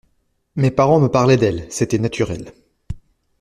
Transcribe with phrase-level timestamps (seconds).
[0.55, 2.53] Mes parents me parlaient d’elle, c’était naturel.